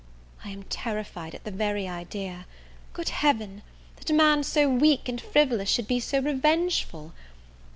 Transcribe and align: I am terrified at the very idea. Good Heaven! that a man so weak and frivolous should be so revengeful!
I 0.43 0.49
am 0.49 0.63
terrified 0.63 1.35
at 1.35 1.43
the 1.43 1.51
very 1.51 1.87
idea. 1.87 2.47
Good 2.93 3.09
Heaven! 3.09 3.61
that 3.97 4.09
a 4.09 4.13
man 4.13 4.41
so 4.43 4.67
weak 4.67 5.07
and 5.07 5.21
frivolous 5.21 5.69
should 5.69 5.87
be 5.87 5.99
so 5.99 6.19
revengeful! 6.19 7.13